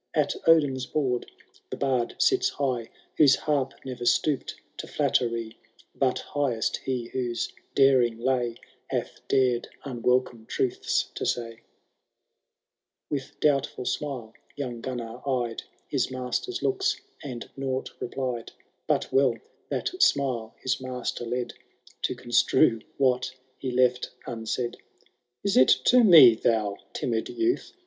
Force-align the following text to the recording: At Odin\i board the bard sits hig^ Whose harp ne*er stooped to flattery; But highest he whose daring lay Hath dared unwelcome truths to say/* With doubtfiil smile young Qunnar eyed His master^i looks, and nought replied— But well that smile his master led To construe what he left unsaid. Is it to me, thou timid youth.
At 0.15 0.33
Odin\i 0.49 0.81
board 0.91 1.27
the 1.69 1.77
bard 1.77 2.15
sits 2.17 2.49
hig^ 2.55 2.89
Whose 3.19 3.35
harp 3.35 3.75
ne*er 3.85 4.03
stooped 4.03 4.55
to 4.77 4.87
flattery; 4.87 5.59
But 5.93 6.17
highest 6.17 6.77
he 6.77 7.03
whose 7.13 7.53
daring 7.75 8.17
lay 8.17 8.55
Hath 8.87 9.21
dared 9.27 9.67
unwelcome 9.83 10.47
truths 10.47 11.11
to 11.13 11.23
say/* 11.23 11.59
With 13.11 13.39
doubtfiil 13.41 13.85
smile 13.85 14.33
young 14.55 14.81
Qunnar 14.81 15.21
eyed 15.27 15.61
His 15.87 16.07
master^i 16.07 16.59
looks, 16.63 16.99
and 17.23 17.47
nought 17.55 17.91
replied— 17.99 18.53
But 18.87 19.13
well 19.13 19.35
that 19.69 20.01
smile 20.01 20.55
his 20.61 20.81
master 20.81 21.25
led 21.25 21.53
To 22.01 22.15
construe 22.15 22.81
what 22.97 23.31
he 23.59 23.69
left 23.69 24.09
unsaid. 24.25 24.77
Is 25.43 25.55
it 25.55 25.67
to 25.85 26.03
me, 26.03 26.33
thou 26.33 26.77
timid 26.93 27.29
youth. 27.29 27.73